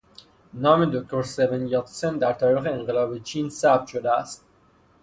[0.63, 4.45] نام دکتر سون یاتسن در تاریخ انقلاب چین ثبت شده است.